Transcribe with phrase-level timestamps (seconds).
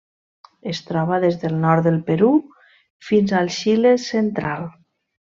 [0.71, 2.29] Es troba des del nord del Perú
[3.11, 4.67] fins al Xile central.